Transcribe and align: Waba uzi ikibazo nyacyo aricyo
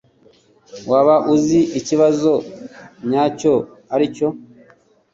Waba 0.89 1.15
uzi 1.33 1.59
ikibazo 1.79 2.31
nyacyo 3.09 3.53
aricyo 3.93 4.27